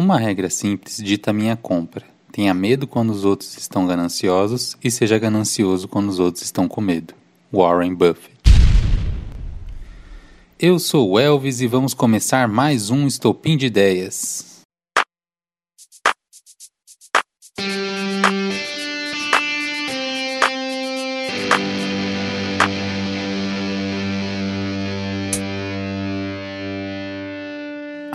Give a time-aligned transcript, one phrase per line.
[0.00, 2.04] Uma regra simples dita minha compra.
[2.30, 6.80] Tenha medo quando os outros estão gananciosos e seja ganancioso quando os outros estão com
[6.80, 7.14] medo.
[7.52, 8.36] Warren Buffett.
[10.56, 14.57] Eu sou o Elvis e vamos começar mais um Estopim de Ideias.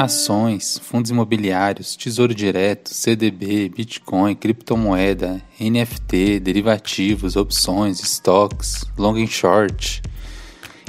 [0.04, 10.02] Ações, fundos imobiliários, tesouro direto, CDB, Bitcoin, criptomoeda, NFT, derivativos, opções, estoques, long and short.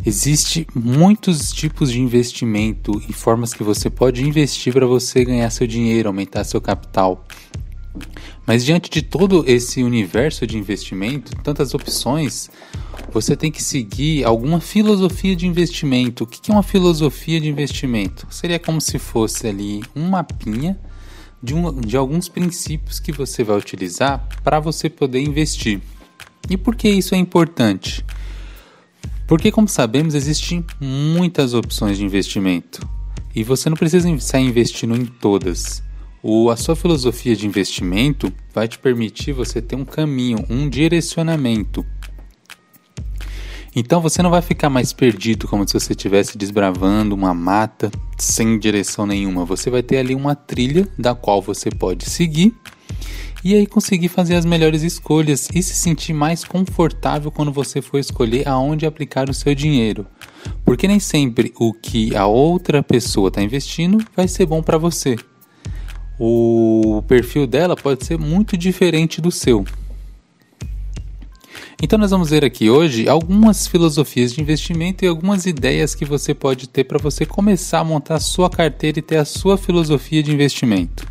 [0.04, 5.66] Existem muitos tipos de investimento e formas que você pode investir para você ganhar seu
[5.66, 7.24] dinheiro, aumentar seu capital.
[8.46, 12.50] Mas diante de todo esse universo de investimento, tantas opções,
[13.12, 16.24] você tem que seguir alguma filosofia de investimento.
[16.24, 18.26] O que é uma filosofia de investimento?
[18.30, 20.78] Seria como se fosse ali um mapinha
[21.40, 25.80] de, um, de alguns princípios que você vai utilizar para você poder investir.
[26.50, 28.04] E por que isso é importante?
[29.26, 32.86] Porque, como sabemos, existem muitas opções de investimento
[33.34, 35.83] e você não precisa sair investindo em todas.
[36.24, 41.84] O, a sua filosofia de investimento vai te permitir você ter um caminho, um direcionamento
[43.76, 48.56] então você não vai ficar mais perdido como se você estivesse desbravando uma mata sem
[48.56, 49.44] direção nenhuma.
[49.44, 52.54] Você vai ter ali uma trilha da qual você pode seguir
[53.42, 57.98] e aí conseguir fazer as melhores escolhas e se sentir mais confortável quando você for
[57.98, 60.06] escolher aonde aplicar o seu dinheiro.
[60.64, 65.16] Porque nem sempre o que a outra pessoa está investindo vai ser bom para você.
[66.18, 69.64] O perfil dela pode ser muito diferente do seu.
[71.82, 76.32] Então nós vamos ver aqui hoje algumas filosofias de investimento e algumas ideias que você
[76.32, 80.22] pode ter para você começar a montar a sua carteira e ter a sua filosofia
[80.22, 81.06] de investimento.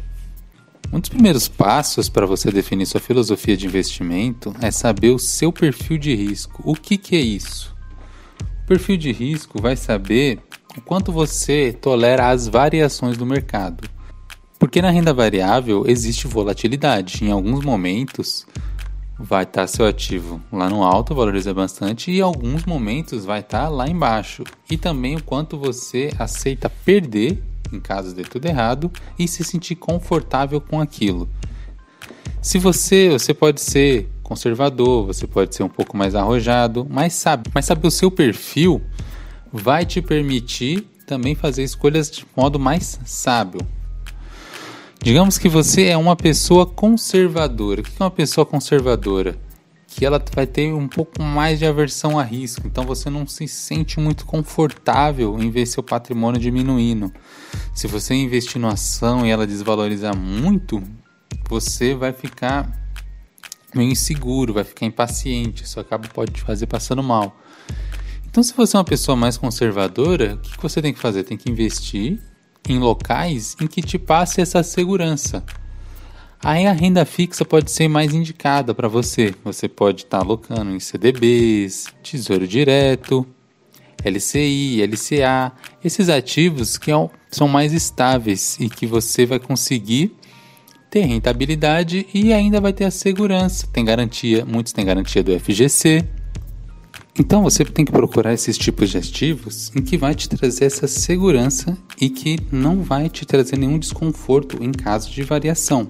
[0.92, 5.52] Um dos primeiros passos para você definir sua filosofia de investimento é saber o seu
[5.52, 6.62] perfil de risco.
[6.64, 7.76] O que, que é isso?
[8.64, 10.40] O perfil de risco vai saber
[10.78, 13.84] o quanto você tolera as variações do mercado.
[14.58, 17.24] Porque na renda variável existe volatilidade.
[17.24, 18.46] Em alguns momentos,
[19.20, 23.40] vai estar tá seu ativo lá no alto, valoriza bastante, e em alguns momentos vai
[23.40, 24.44] estar tá lá embaixo.
[24.70, 29.76] E também o quanto você aceita perder em caso de tudo errado e se sentir
[29.76, 31.28] confortável com aquilo.
[32.42, 37.50] Se você, você pode ser conservador, você pode ser um pouco mais arrojado, mas sabe,
[37.54, 38.82] mas sabe o seu perfil
[39.52, 43.62] vai te permitir também fazer escolhas de modo mais sábio.
[45.04, 47.82] Digamos que você é uma pessoa conservadora.
[47.82, 49.38] O que é uma pessoa conservadora?
[49.86, 53.46] Que ela vai ter um pouco mais de aversão a risco, então você não se
[53.46, 57.12] sente muito confortável em ver seu patrimônio diminuindo.
[57.76, 60.82] Se você investir numa ação e ela desvalorizar muito,
[61.50, 62.72] você vai ficar
[63.76, 67.38] meio inseguro, vai ficar impaciente, isso acaba pode te fazer passando mal.
[68.26, 71.26] Então, se você é uma pessoa mais conservadora, o que você tem que fazer?
[71.26, 72.22] Tem que investir
[72.68, 75.44] em locais em que te passe essa segurança.
[76.42, 79.34] Aí a renda fixa pode ser mais indicada para você.
[79.46, 83.26] Você pode estar tá alocando em CDBs, Tesouro Direto,
[84.04, 85.54] LCI, LCA,
[85.84, 90.16] esses ativos que é são mais estáveis e que você vai conseguir
[90.90, 93.66] ter rentabilidade e ainda vai ter a segurança.
[93.72, 96.06] Tem garantia, muitos têm garantia do FGC,
[97.18, 100.88] então você tem que procurar esses tipos de ativos em que vai te trazer essa
[100.88, 105.88] segurança e que não vai te trazer nenhum desconforto em caso de variação.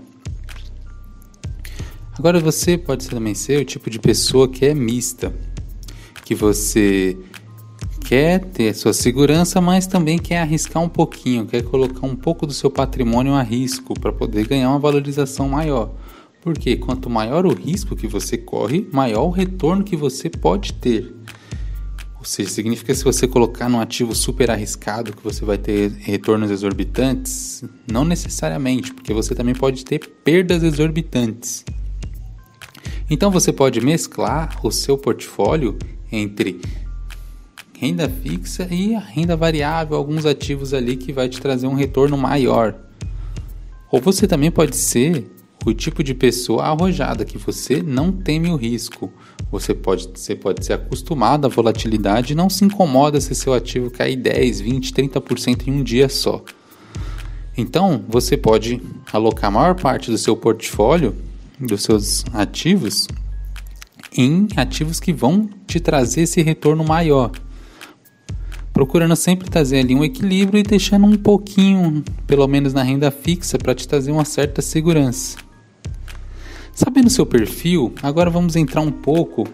[2.17, 5.33] Agora você pode também ser o tipo de pessoa que é mista,
[6.25, 7.17] que você
[8.03, 12.53] quer ter sua segurança, mas também quer arriscar um pouquinho, quer colocar um pouco do
[12.53, 15.89] seu patrimônio a risco para poder ganhar uma valorização maior.
[16.43, 21.15] Porque quanto maior o risco que você corre, maior o retorno que você pode ter.
[22.19, 25.89] Ou seja, significa que se você colocar num ativo super arriscado que você vai ter
[25.99, 27.63] retornos exorbitantes?
[27.89, 31.63] Não necessariamente, porque você também pode ter perdas exorbitantes.
[33.09, 35.77] Então você pode mesclar o seu portfólio
[36.11, 36.59] entre
[37.73, 42.17] renda fixa e a renda variável, alguns ativos ali que vai te trazer um retorno
[42.17, 42.75] maior.
[43.89, 45.29] Ou você também pode ser
[45.65, 49.11] o tipo de pessoa arrojada que você não teme o risco.
[49.51, 53.89] Você pode, você pode ser acostumado à volatilidade e não se incomoda se seu ativo
[53.89, 56.43] cair 10, 20, 30% em um dia só.
[57.55, 61.15] Então, você pode alocar a maior parte do seu portfólio,
[61.59, 63.07] dos seus ativos,
[64.15, 67.31] em ativos que vão te trazer esse retorno maior.
[68.71, 73.55] procurando sempre trazer ali um equilíbrio e deixando um pouquinho, pelo menos na renda fixa,
[73.55, 75.37] para te trazer uma certa segurança.
[76.73, 79.47] Sabendo seu perfil, agora vamos entrar um pouco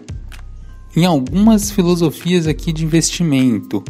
[0.96, 3.84] em algumas filosofias aqui de investimento.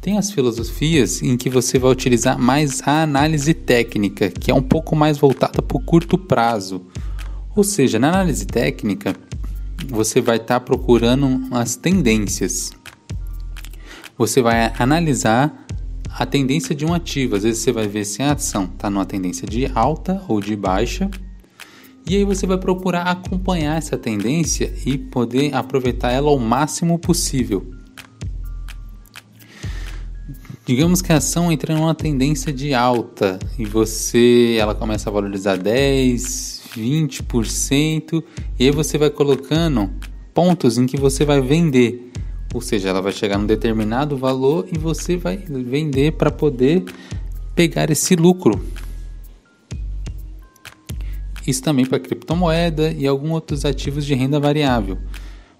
[0.00, 4.62] Tem as filosofias em que você vai utilizar mais a análise técnica, que é um
[4.62, 6.82] pouco mais voltada para o curto prazo.
[7.54, 9.14] Ou seja, na análise técnica,
[9.86, 12.72] você vai estar tá procurando as tendências.
[14.16, 15.66] Você vai analisar
[16.08, 17.36] a tendência de um ativo.
[17.36, 20.56] Às vezes você vai ver se a ação está numa tendência de alta ou de
[20.56, 21.10] baixa.
[22.06, 27.64] E aí você vai procurar acompanhar essa tendência e poder aproveitar ela ao máximo possível.
[30.64, 35.56] Digamos que a ação entra numa tendência de alta e você ela começa a valorizar
[35.56, 38.22] 10, 20%,
[38.58, 39.90] e aí você vai colocando
[40.32, 42.10] pontos em que você vai vender.
[42.54, 46.84] Ou seja, ela vai chegar num determinado valor e você vai vender para poder
[47.54, 48.62] pegar esse lucro.
[51.46, 54.98] Isso também para criptomoeda e alguns outros ativos de renda variável.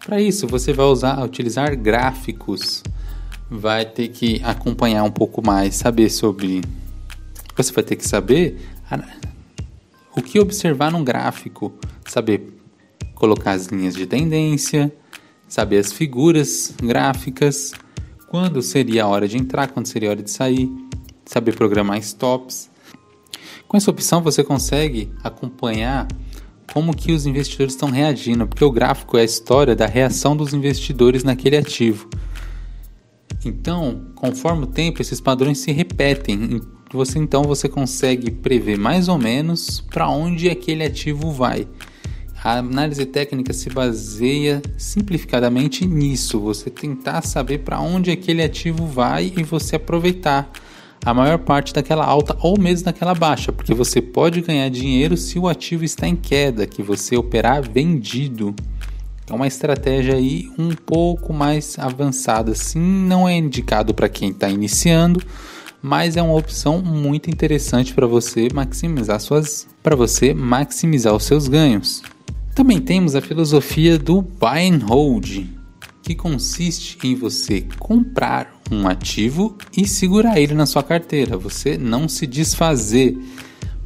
[0.05, 2.83] Para isso, você vai usar, utilizar gráficos.
[3.51, 6.63] Vai ter que acompanhar um pouco mais, saber sobre.
[7.57, 8.59] Você vai ter que saber
[10.17, 11.73] o que observar num gráfico,
[12.07, 12.59] saber
[13.15, 14.93] colocar as linhas de tendência,
[15.47, 17.73] saber as figuras gráficas,
[18.29, 20.71] quando seria a hora de entrar, quando seria a hora de sair,
[21.25, 22.71] saber programar stops.
[23.73, 26.07] Com essa opção você consegue acompanhar
[26.75, 30.53] como que os investidores estão reagindo, porque o gráfico é a história da reação dos
[30.53, 32.07] investidores naquele ativo.
[33.43, 36.61] Então, conforme o tempo, esses padrões se repetem
[36.93, 41.67] você então você consegue prever mais ou menos para onde aquele ativo vai.
[42.45, 49.33] A análise técnica se baseia simplificadamente nisso, você tentar saber para onde aquele ativo vai
[49.35, 50.53] e você aproveitar
[51.05, 55.39] a maior parte daquela alta ou mesmo daquela baixa, porque você pode ganhar dinheiro se
[55.39, 58.55] o ativo está em queda, que você operar vendido.
[59.29, 64.49] É uma estratégia aí um pouco mais avançada, sim, não é indicado para quem está
[64.49, 65.21] iniciando,
[65.81, 71.49] mas é uma opção muito interessante para você maximizar suas para você maximizar os seus
[71.49, 72.03] ganhos.
[72.55, 75.47] Também temos a filosofia do buy and hold,
[76.03, 82.09] que consiste em você comprar um ativo e segurar ele na sua carteira, você não
[82.09, 83.19] se desfazer,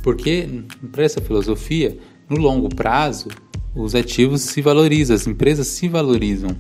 [0.02, 0.48] porque
[0.92, 3.28] para essa filosofia, no longo prazo,
[3.74, 6.56] os ativos se valorizam, as empresas se valorizam.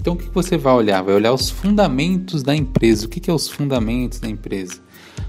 [0.00, 1.02] Então o que você vai olhar?
[1.02, 3.06] Vai olhar os fundamentos da empresa.
[3.06, 4.80] O que, é os fundamentos da empresa?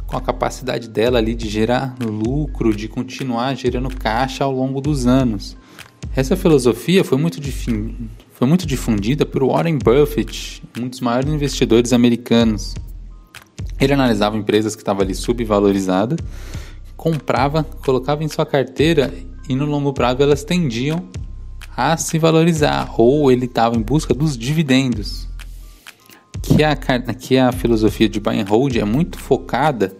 [0.08, 5.06] Com a capacidade dela ali de gerar lucro, de continuar gerando caixa ao longo dos
[5.06, 5.56] anos.
[6.16, 7.40] Essa filosofia foi muito,
[8.44, 12.76] foi muito difundida por Warren Buffett, um dos maiores investidores americanos.
[13.80, 16.20] Ele analisava empresas que estavam ali subvalorizadas,
[16.98, 19.14] comprava, colocava em sua carteira
[19.48, 21.08] e no longo prazo elas tendiam
[21.74, 25.26] a se valorizar, ou ele estava em busca dos dividendos.
[26.42, 29.96] Que a, que a filosofia de buy and hold é muito focada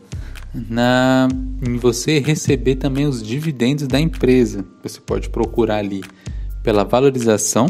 [0.54, 1.30] na,
[1.66, 4.66] em você receber também os dividendos da empresa.
[4.84, 6.04] Você pode procurar ali
[6.62, 7.68] pela valorização.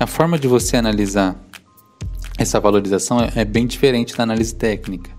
[0.00, 1.36] A forma de você analisar
[2.38, 5.10] essa valorização é, é bem diferente da análise técnica,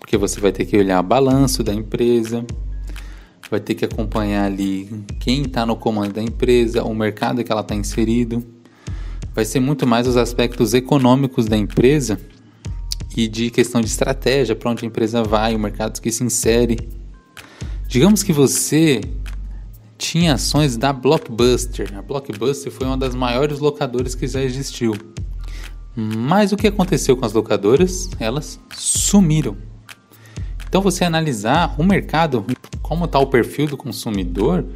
[0.00, 2.42] porque você vai ter que olhar o balanço da empresa,
[3.50, 7.60] vai ter que acompanhar ali quem está no comando da empresa, o mercado que ela
[7.60, 8.42] está inserido.
[9.34, 12.18] Vai ser muito mais os aspectos econômicos da empresa
[13.14, 16.78] e de questão de estratégia, para onde a empresa vai, o mercado que se insere.
[17.86, 19.02] Digamos que você
[20.02, 21.96] tinha ações da Blockbuster.
[21.96, 24.94] A Blockbuster foi uma das maiores locadoras que já existiu.
[25.94, 28.10] Mas o que aconteceu com as locadoras?
[28.18, 29.56] Elas sumiram.
[30.66, 32.44] Então você analisar o mercado
[32.82, 34.66] como está o perfil do consumidor,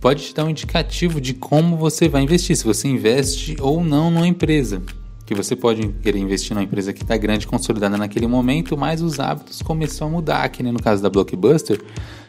[0.00, 4.10] pode te dar um indicativo de como você vai investir, se você investe ou não
[4.10, 4.80] numa empresa.
[5.26, 9.18] Que você pode querer investir numa empresa que está grande, consolidada naquele momento, mas os
[9.18, 11.80] hábitos começaram a mudar, que nem no caso da Blockbuster,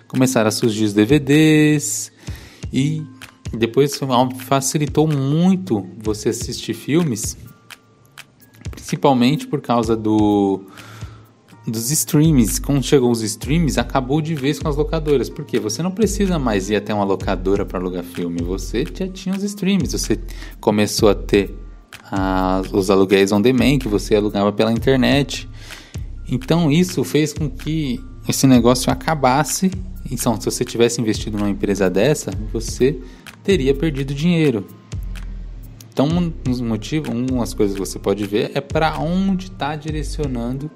[0.08, 2.12] começaram a surgir os DVDs
[2.72, 3.04] e
[3.54, 4.00] depois
[4.40, 7.38] facilitou muito você assistir filmes,
[8.72, 10.62] principalmente por causa do
[11.68, 12.60] dos streams.
[12.62, 15.30] Quando chegou os streams, acabou de vez com as locadoras.
[15.30, 18.42] Porque você não precisa mais ir até uma locadora para alugar filme.
[18.44, 19.92] Você já tinha os streams.
[19.92, 20.20] Você
[20.60, 21.56] começou a ter
[22.72, 25.50] os aluguéis on demand que você alugava pela internet.
[26.30, 29.72] Então isso fez com que esse negócio acabasse.
[30.10, 33.00] Então, se você tivesse investido numa empresa dessa, você
[33.44, 34.67] teria perdido dinheiro.
[35.91, 40.70] Então, um dos motivos, umas coisas que você pode ver é para onde está direcionando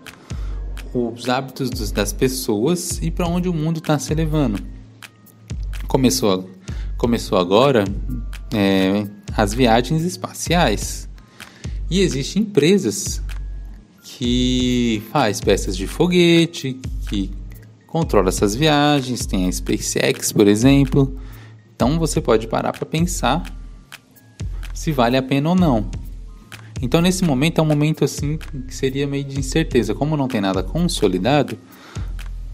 [0.93, 4.63] os hábitos dos, das pessoas e para onde o mundo está se levando.
[5.87, 6.49] Começou,
[6.97, 7.83] começou agora
[8.53, 11.09] é, as viagens espaciais
[11.89, 13.21] e existem empresas
[14.03, 16.79] que faz peças de foguete,
[17.09, 17.31] que
[17.89, 21.17] controla essas viagens, tem a SpaceX, por exemplo.
[21.75, 23.43] Então você pode parar para pensar
[24.73, 25.89] se vale a pena ou não.
[26.81, 30.39] Então nesse momento é um momento assim que seria meio de incerteza, como não tem
[30.39, 31.57] nada consolidado,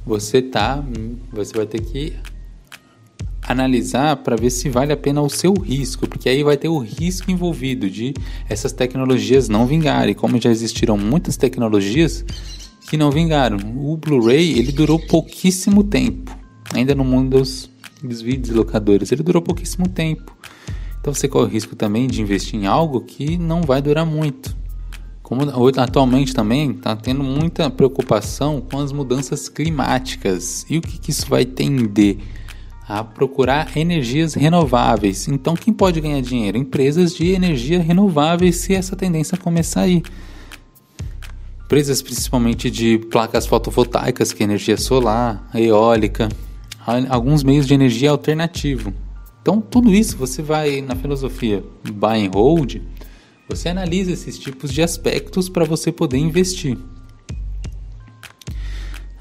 [0.06, 0.84] você tá,
[1.32, 2.13] você vai ter que
[3.44, 6.80] analisar para ver se vale a pena o seu risco, porque aí vai ter o
[6.80, 8.13] risco envolvido de
[8.50, 12.25] essas tecnologias não vingarem, como já existiram muitas tecnologias
[12.88, 13.58] que não vingaram.
[13.75, 16.36] O Blu-ray ele durou pouquíssimo tempo,
[16.74, 17.70] ainda no mundo dos,
[18.01, 20.36] dos vídeos locadores, ele durou pouquíssimo tempo.
[21.00, 24.56] Então você corre o risco também de investir em algo que não vai durar muito.
[25.22, 25.42] Como
[25.77, 31.27] atualmente também está tendo muita preocupação com as mudanças climáticas e o que, que isso
[31.27, 32.18] vai tender
[32.88, 35.27] a procurar energias renováveis.
[35.27, 36.58] Então, quem pode ganhar dinheiro?
[36.58, 40.04] Empresas de energia renováveis, se essa tendência começar a ir.
[41.65, 46.29] Empresas principalmente de placas fotovoltaicas, que é energia solar, eólica,
[47.10, 48.93] alguns meios de energia alternativo.
[49.41, 52.77] Então, tudo isso você vai na filosofia buy and hold,
[53.50, 56.77] você analisa esses tipos de aspectos para você poder investir.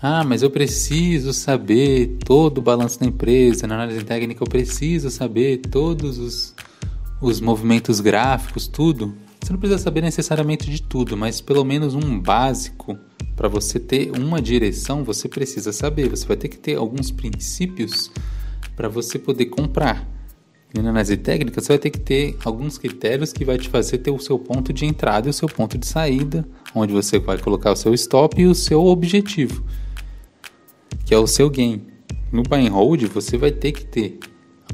[0.01, 5.09] Ah, mas eu preciso saber todo o balanço da empresa, na análise técnica eu preciso
[5.11, 6.55] saber todos os,
[7.23, 9.15] os movimentos gráficos, tudo.
[9.45, 12.99] Você não precisa saber necessariamente de tudo, mas pelo menos um básico
[13.37, 16.09] para você ter uma direção, você precisa saber.
[16.09, 18.11] Você vai ter que ter alguns princípios
[18.75, 20.09] para você poder comprar.
[20.75, 23.99] E na análise técnica, você vai ter que ter alguns critérios que vai te fazer
[23.99, 27.37] ter o seu ponto de entrada e o seu ponto de saída, onde você vai
[27.37, 29.63] colocar o seu stop e o seu objetivo
[31.05, 31.83] que é o seu gain.
[32.33, 34.19] No buy and hold você vai ter que ter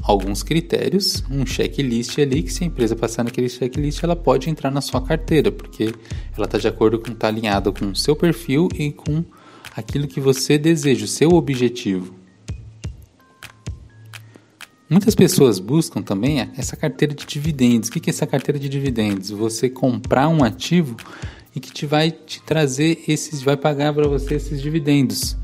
[0.01, 4.71] alguns critérios, um checklist ali que se a empresa passar naquele checklist ela pode entrar
[4.71, 5.93] na sua carteira, porque
[6.35, 9.23] ela está de acordo com está alinhada com o seu perfil e com
[9.75, 12.15] aquilo que você deseja, o seu objetivo.
[14.89, 17.87] Muitas pessoas buscam também essa carteira de dividendos.
[17.87, 19.29] O que é essa carteira de dividendos?
[19.29, 20.97] Você comprar um ativo
[21.55, 25.37] e que te vai te trazer esses, vai pagar para você esses dividendos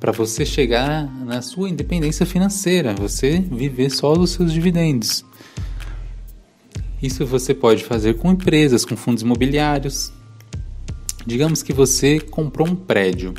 [0.00, 5.24] para você chegar na sua independência financeira, você viver só dos seus dividendos.
[7.02, 10.12] Isso você pode fazer com empresas, com fundos imobiliários.
[11.26, 13.34] Digamos que você comprou um prédio.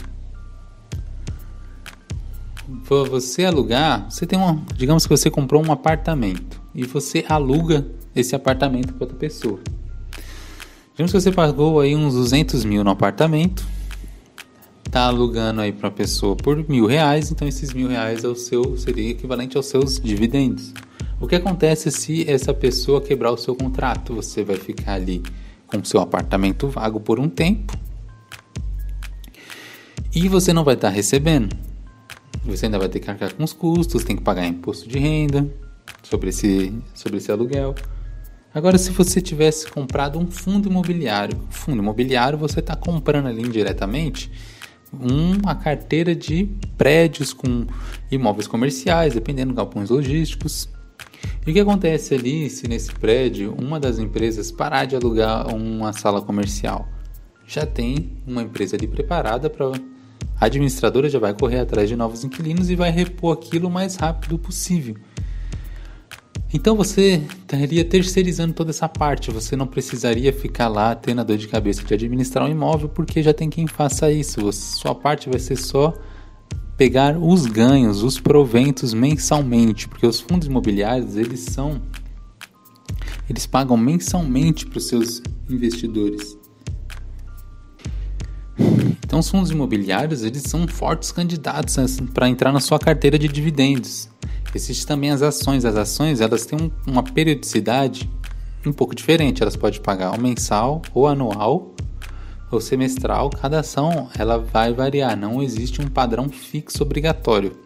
[2.87, 7.85] Para você alugar, você tem um, digamos que você comprou um apartamento e você aluga
[8.15, 9.59] esse apartamento para outra pessoa.
[10.93, 13.65] Digamos que você pagou aí uns 200 mil no apartamento
[14.91, 18.75] tá alugando aí para pessoa por mil reais, então esses mil reais é o seu
[18.77, 20.73] seria equivalente aos seus dividendos.
[21.21, 24.15] O que acontece se essa pessoa quebrar o seu contrato?
[24.15, 25.21] Você vai ficar ali
[25.67, 27.77] com seu apartamento vago por um tempo
[30.15, 31.55] e você não vai estar tá recebendo.
[32.45, 35.47] Você ainda vai ter que arcar com os custos, tem que pagar imposto de renda
[36.01, 37.75] sobre esse, sobre esse aluguel.
[38.51, 44.31] Agora, se você tivesse comprado um fundo imobiliário, fundo imobiliário você está comprando ali indiretamente
[44.91, 47.65] uma carteira de prédios com
[48.11, 50.69] imóveis comerciais, dependendo de galpões logísticos.
[51.45, 55.93] E o que acontece ali se nesse prédio uma das empresas parar de alugar uma
[55.93, 56.87] sala comercial?
[57.45, 59.71] Já tem uma empresa ali preparada para
[60.39, 63.97] a administradora já vai correr atrás de novos inquilinos e vai repor aquilo o mais
[63.97, 64.95] rápido possível.
[66.51, 71.37] Então você estaria terceirizando toda essa parte, você não precisaria ficar lá tendo a dor
[71.37, 74.51] de cabeça de administrar um imóvel, porque já tem quem faça isso.
[74.51, 75.93] Sua parte vai ser só
[76.75, 81.81] pegar os ganhos, os proventos mensalmente, porque os fundos imobiliários, eles são
[83.29, 86.35] eles pagam mensalmente para os seus investidores.
[89.05, 91.75] Então, os fundos imobiliários, eles são fortes candidatos
[92.13, 94.09] para entrar na sua carteira de dividendos.
[94.53, 95.65] Existem também as ações.
[95.65, 98.09] As ações elas têm uma periodicidade
[98.65, 99.41] um pouco diferente.
[99.41, 101.73] Elas podem pagar ou mensal, ou anual,
[102.51, 103.29] ou semestral.
[103.29, 105.15] Cada ação ela vai variar.
[105.15, 107.57] Não existe um padrão fixo obrigatório.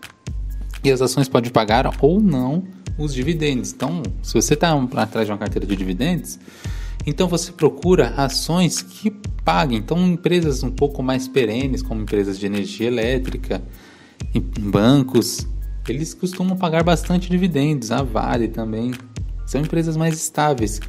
[0.83, 2.63] E as ações podem pagar ou não
[2.97, 3.71] os dividendos.
[3.71, 6.37] Então, se você está atrás de uma carteira de dividendos,
[7.05, 9.09] então você procura ações que
[9.43, 9.77] paguem.
[9.77, 13.61] Então, empresas um pouco mais perenes, como empresas de energia elétrica,
[14.59, 15.47] bancos,
[15.91, 18.93] eles costumam pagar bastante dividendos, a Vale também.
[19.45, 20.79] São empresas mais estáveis.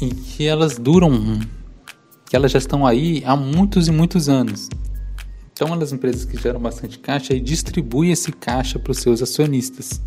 [0.00, 1.38] e que elas duram,
[2.28, 4.68] que elas já estão aí há muitos e muitos anos.
[5.52, 10.00] Então, elas empresas que geram bastante caixa e distribuem esse caixa para os seus acionistas.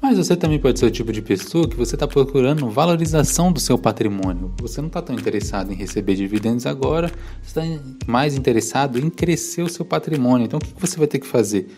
[0.00, 3.60] Mas você também pode ser o tipo de pessoa que você está procurando valorização do
[3.60, 4.52] seu patrimônio.
[4.60, 9.62] Você não está tão interessado em receber dividendos agora, você está mais interessado em crescer
[9.62, 10.46] o seu patrimônio.
[10.46, 11.68] Então, o que você vai ter que fazer?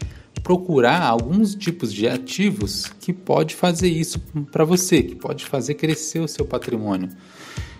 [0.42, 4.18] Procurar alguns tipos de ativos que pode fazer isso
[4.50, 7.10] para você, que pode fazer crescer o seu patrimônio.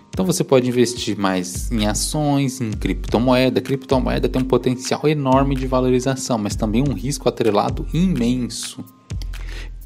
[0.09, 3.61] Então você pode investir mais em ações, em criptomoeda.
[3.61, 8.83] Criptomoeda tem um potencial enorme de valorização, mas também um risco atrelado imenso.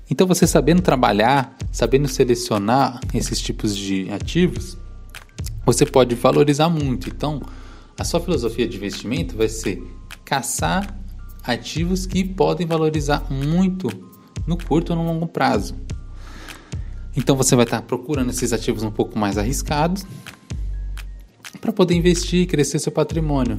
[0.09, 4.77] Então você sabendo trabalhar, sabendo selecionar esses tipos de ativos,
[5.65, 7.09] você pode valorizar muito.
[7.09, 7.41] Então,
[7.97, 9.81] a sua filosofia de investimento vai ser
[10.23, 10.99] caçar
[11.45, 13.87] ativos que podem valorizar muito
[14.47, 15.75] no curto ou no longo prazo.
[17.15, 20.05] Então você vai estar procurando esses ativos um pouco mais arriscados
[21.61, 23.57] para poder investir e crescer seu patrimônio.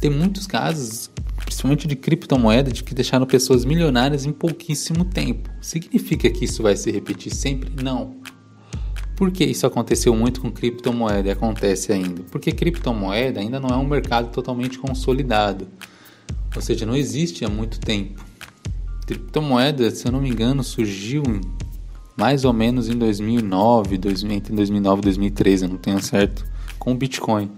[0.00, 1.10] Tem muitos casos,
[1.44, 5.50] principalmente de criptomoeda, de que deixaram pessoas milionárias em pouquíssimo tempo.
[5.60, 7.70] Significa que isso vai se repetir sempre?
[7.82, 8.16] Não.
[9.16, 12.22] Por que isso aconteceu muito com criptomoeda e acontece ainda?
[12.30, 15.68] Porque criptomoeda ainda não é um mercado totalmente consolidado.
[16.54, 18.24] Ou seja, não existe há muito tempo.
[19.06, 21.22] Criptomoeda, se eu não me engano, surgiu
[22.16, 26.44] mais ou menos em 2009, 2000, entre 2009 e 2013, eu não tenho certo,
[26.78, 27.50] com o Bitcoin.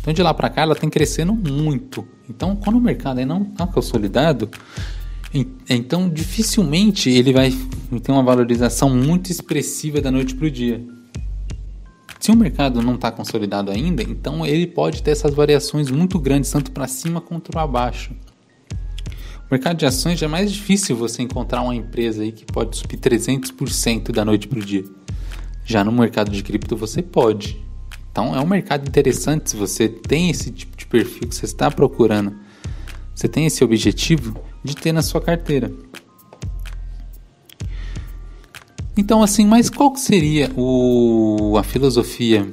[0.00, 2.06] Então de lá para cá ela tem crescendo muito.
[2.28, 4.50] Então quando o mercado ainda não está consolidado,
[5.68, 7.54] então dificilmente ele vai
[8.02, 10.84] ter uma valorização muito expressiva da noite para o dia.
[12.22, 16.50] Se o mercado não está consolidado ainda, então ele pode ter essas variações muito grandes,
[16.50, 18.14] tanto para cima quanto para baixo
[19.52, 22.96] mercado de ações já é mais difícil você encontrar uma empresa aí que pode subir
[22.96, 24.82] 300% da noite para o dia.
[25.62, 27.62] Já no mercado de cripto você pode.
[28.10, 31.70] Então é um mercado interessante se você tem esse tipo de perfil que você está
[31.70, 32.34] procurando.
[33.14, 35.70] Você tem esse objetivo de ter na sua carteira.
[38.96, 42.46] Então assim, mas qual que seria o, a filosofia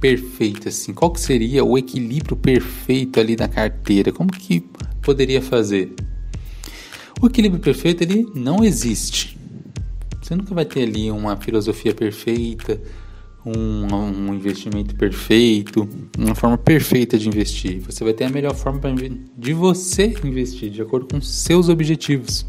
[0.00, 0.92] perfeita assim?
[0.92, 4.12] Qual que seria o equilíbrio perfeito ali da carteira?
[4.12, 4.60] Como que
[5.00, 5.94] poderia fazer?
[7.20, 9.38] O equilíbrio perfeito ele não existe.
[10.20, 12.80] Você nunca vai ter ali uma filosofia perfeita,
[13.46, 17.80] um, um investimento perfeito, uma forma perfeita de investir.
[17.80, 18.80] Você vai ter a melhor forma
[19.38, 22.44] de você investir, de acordo com seus objetivos.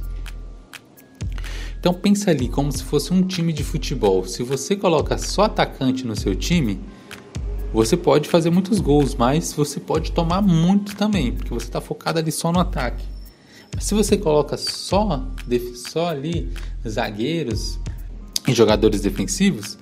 [1.80, 4.26] Então pensa ali como se fosse um time de futebol.
[4.26, 6.80] Se você coloca só atacante no seu time,
[7.74, 12.20] você pode fazer muitos gols, mas você pode tomar muito também, porque você está focado
[12.20, 13.06] ali só no ataque.
[13.80, 15.28] Se você coloca só,
[15.76, 16.52] só ali
[16.88, 17.80] zagueiros
[18.48, 19.78] e jogadores defensivos,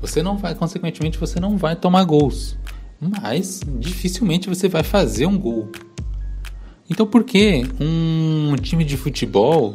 [0.00, 2.56] você não vai, consequentemente, você não vai tomar gols.
[3.00, 5.70] Mas dificilmente você vai fazer um gol.
[6.88, 9.72] Então por que um time de futebol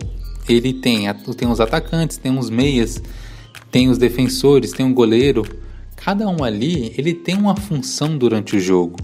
[0.47, 1.05] ele tem,
[1.37, 3.01] tem os atacantes, tem os meias,
[3.71, 5.43] tem os defensores, tem um goleiro.
[5.95, 8.99] Cada um ali ele tem uma função durante o jogo.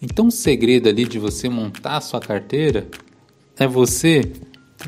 [0.00, 2.88] Então o segredo ali de você montar a sua carteira
[3.58, 4.32] é você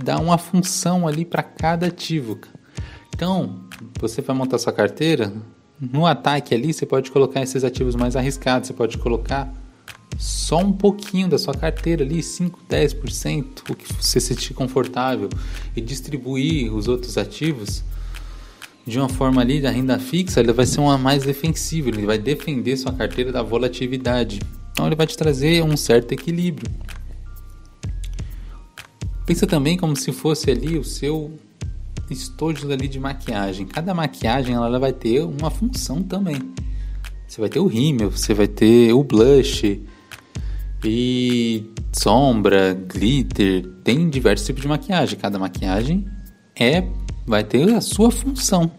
[0.03, 2.39] dar uma função ali para cada ativo.
[3.13, 3.65] Então,
[3.99, 5.33] você vai montar sua carteira,
[5.81, 9.53] no ataque ali você pode colocar esses ativos mais arriscados, você pode colocar
[10.19, 15.29] só um pouquinho da sua carteira ali, 5, 10%, o que você se sentir confortável
[15.75, 17.83] e distribuir os outros ativos
[18.87, 22.19] de uma forma ali da renda fixa, ele vai ser uma mais defensiva, ele vai
[22.19, 24.41] defender sua carteira da volatilidade.
[24.73, 26.71] Então ele vai te trazer um certo equilíbrio.
[29.27, 31.33] Pensa também como se fosse ali o seu
[32.11, 33.67] estojo ali de maquiagem.
[33.67, 36.39] Cada maquiagem ela vai ter uma função também.
[37.29, 39.81] Você vai ter o rímel, você vai ter o blush
[40.85, 45.19] e sombra, glitter, tem diversos tipos de maquiagem.
[45.19, 46.07] Cada maquiagem
[46.59, 46.85] é
[47.27, 48.71] vai ter a sua função.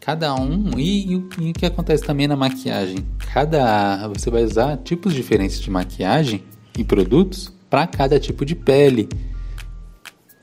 [0.00, 2.98] Cada um e, e, e o que acontece também na maquiagem?
[3.32, 6.44] Cada você vai usar tipos diferentes de maquiagem
[6.78, 9.08] e produtos para cada tipo de pele,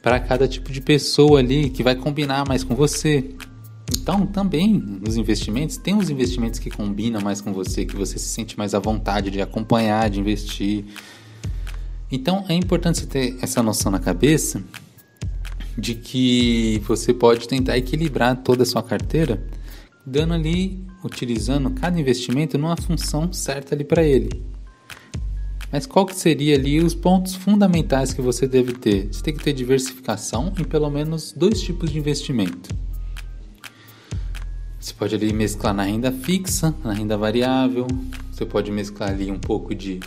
[0.01, 3.33] para cada tipo de pessoa ali que vai combinar mais com você.
[3.95, 8.27] Então, também nos investimentos, tem uns investimentos que combinam mais com você, que você se
[8.27, 10.85] sente mais à vontade de acompanhar, de investir.
[12.11, 14.63] Então, é importante você ter essa noção na cabeça
[15.77, 19.43] de que você pode tentar equilibrar toda a sua carteira,
[20.05, 24.43] dando ali, utilizando cada investimento numa função certa ali para ele.
[25.71, 29.07] Mas qual que seria ali os pontos fundamentais que você deve ter?
[29.11, 32.69] Você tem que ter diversificação em pelo menos dois tipos de investimento.
[34.83, 37.87] Você pode ali mesclar na renda fixa, na renda variável.
[38.29, 40.01] Você pode mesclar ali um pouco de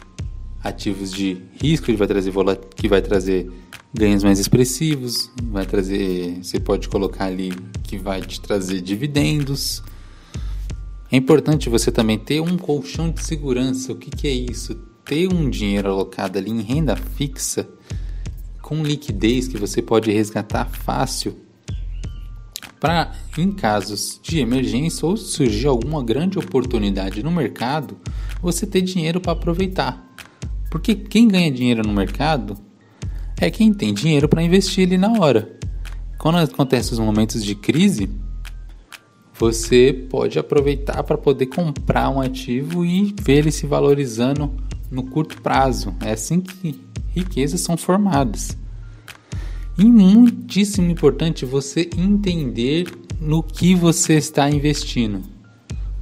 [0.62, 2.30] ativos de risco que vai trazer
[2.74, 3.50] que vai trazer
[3.94, 7.52] ganhos mais expressivos, vai trazer, você pode colocar ali
[7.84, 9.82] que vai te trazer dividendos.
[11.10, 13.94] É importante você também ter um colchão de segurança.
[13.94, 14.74] O que, que é isso?
[15.06, 17.66] Ter um dinheiro alocado ali em renda fixa
[18.60, 21.45] com liquidez que você pode resgatar fácil
[22.80, 27.96] para em casos de emergência ou surgir alguma grande oportunidade no mercado,
[28.40, 30.04] você ter dinheiro para aproveitar.
[30.70, 32.56] Porque quem ganha dinheiro no mercado
[33.40, 35.58] é quem tem dinheiro para investir ali na hora.
[36.18, 38.10] Quando acontecem os momentos de crise,
[39.38, 44.50] você pode aproveitar para poder comprar um ativo e ver ele se valorizando
[44.90, 45.94] no curto prazo.
[46.00, 46.80] É assim que
[47.14, 48.56] riquezas são formadas.
[49.78, 55.22] E muitíssimo importante você entender no que você está investindo.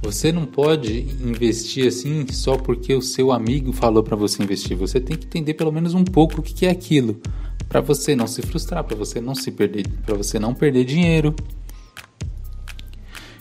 [0.01, 4.77] Você não pode investir assim só porque o seu amigo falou para você investir.
[4.77, 7.19] Você tem que entender pelo menos um pouco o que é aquilo,
[7.67, 11.35] para você não se frustrar, para você não se perder, para você não perder dinheiro.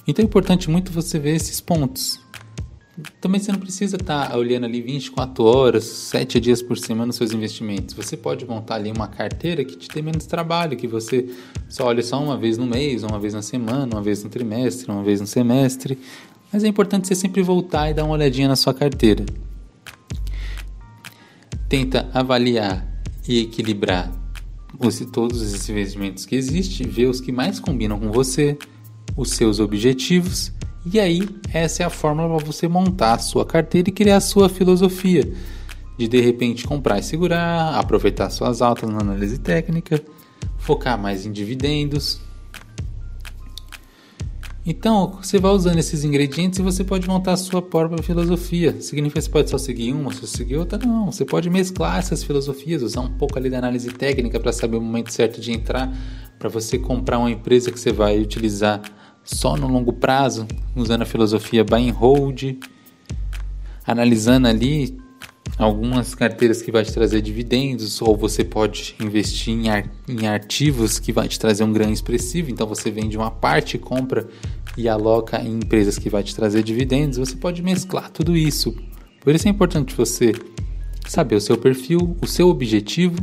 [0.08, 2.23] Então é importante muito você ver esses pontos.
[3.20, 7.16] Também você não precisa estar tá olhando ali 24 horas, 7 dias por semana nos
[7.16, 7.92] seus investimentos.
[7.94, 11.28] Você pode montar ali uma carteira que te dê menos trabalho, que você
[11.68, 14.90] só olhe só uma vez no mês, uma vez na semana, uma vez no trimestre,
[14.92, 15.98] uma vez no semestre.
[16.52, 19.26] Mas é importante você sempre voltar e dar uma olhadinha na sua carteira.
[21.68, 22.86] Tenta avaliar
[23.26, 24.12] e equilibrar
[24.78, 28.56] os, todos os investimentos que existem, ver os que mais combinam com você,
[29.16, 30.52] os seus objetivos
[30.84, 34.20] e aí, essa é a fórmula para você montar a sua carteira e criar a
[34.20, 35.32] sua filosofia.
[35.96, 40.02] De de repente comprar e segurar, aproveitar suas altas na análise técnica,
[40.58, 42.20] focar mais em dividendos.
[44.66, 48.80] Então, você vai usando esses ingredientes e você pode montar a sua própria filosofia.
[48.80, 50.78] Significa que você pode só seguir uma, só seguir outra?
[50.78, 51.12] Não.
[51.12, 54.80] Você pode mesclar essas filosofias, usar um pouco ali da análise técnica para saber o
[54.80, 55.92] momento certo de entrar,
[56.38, 58.80] para você comprar uma empresa que você vai utilizar
[59.24, 62.58] só no longo prazo, usando a filosofia buy and hold,
[63.86, 64.96] analisando ali
[65.56, 71.28] algumas carteiras que vai te trazer dividendos, ou você pode investir em, ativos que vai
[71.28, 74.26] te trazer um ganho expressivo, então você vende uma parte, compra
[74.76, 78.74] e aloca em empresas que vai te trazer dividendos, você pode mesclar tudo isso.
[79.20, 80.32] Por isso é importante você
[81.06, 83.16] saber o seu perfil, o seu objetivo,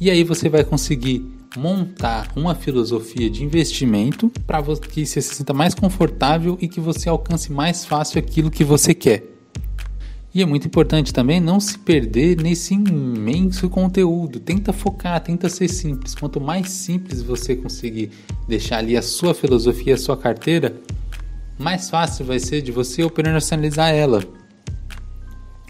[0.00, 5.52] e aí você vai conseguir montar uma filosofia de investimento para que você se sinta
[5.52, 9.36] mais confortável e que você alcance mais fácil aquilo que você quer.
[10.36, 14.38] E é muito importante também não se perder nesse imenso conteúdo.
[14.38, 16.14] Tenta focar, tenta ser simples.
[16.14, 18.10] Quanto mais simples você conseguir
[18.46, 20.78] deixar ali a sua filosofia, a sua carteira,
[21.58, 24.22] mais fácil vai ser de você operacionalizar ela.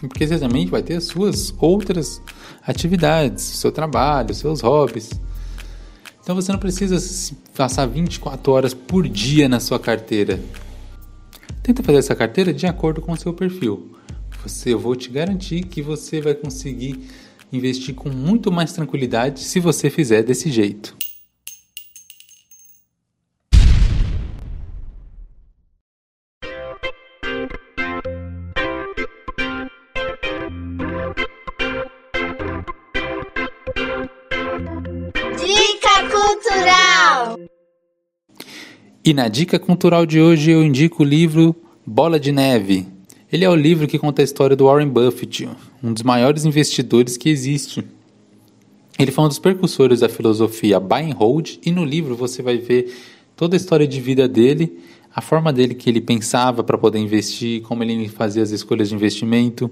[0.00, 2.20] Porque você também vai ter as suas outras
[2.66, 5.10] atividades, seu trabalho, seus hobbies.
[6.26, 6.96] Então você não precisa
[7.54, 10.40] passar 24 horas por dia na sua carteira.
[11.62, 13.96] Tenta fazer essa carteira de acordo com o seu perfil.
[14.42, 17.08] Você, eu vou te garantir que você vai conseguir
[17.52, 20.96] investir com muito mais tranquilidade se você fizer desse jeito.
[39.06, 41.54] E na dica cultural de hoje eu indico o livro
[41.86, 42.88] Bola de Neve.
[43.32, 45.48] Ele é o livro que conta a história do Warren Buffett,
[45.80, 47.84] um dos maiores investidores que existe.
[48.98, 52.58] Ele foi um dos precursores da filosofia buy and hold e no livro você vai
[52.58, 52.92] ver
[53.36, 54.76] toda a história de vida dele,
[55.14, 58.96] a forma dele que ele pensava para poder investir, como ele fazia as escolhas de
[58.96, 59.70] investimento.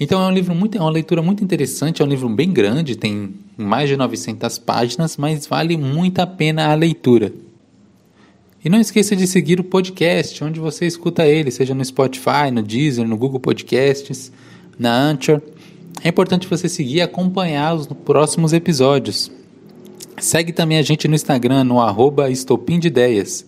[0.00, 2.96] Então é um livro muito, é uma leitura muito interessante, é um livro bem grande,
[2.96, 7.30] tem mais de 900 páginas, mas vale muito a pena a leitura.
[8.62, 12.62] E não esqueça de seguir o podcast, onde você escuta ele, seja no Spotify, no
[12.62, 14.30] Deezer, no Google Podcasts,
[14.78, 15.40] na Anchor.
[16.04, 19.30] É importante você seguir e acompanhar os próximos episódios.
[20.18, 23.46] Segue também a gente no Instagram, no arroba Estopim de Ideias.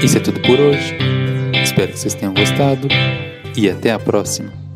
[0.02, 0.96] Isso é tudo por hoje.
[1.62, 2.88] Espero que vocês tenham gostado
[3.58, 4.69] e até a próxima.